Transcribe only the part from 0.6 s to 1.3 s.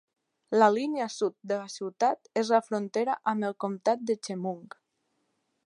La línia